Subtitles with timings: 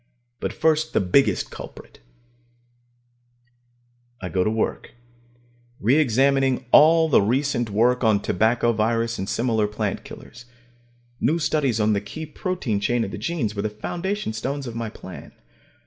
[0.39, 1.99] But first the biggest culprit.
[4.19, 4.93] I go to work,
[5.79, 10.45] re examining all the recent work on tobacco virus and similar plant killers.
[11.19, 14.73] New studies on the key protein chains of the genes were the foundation stones of
[14.73, 15.33] my plan.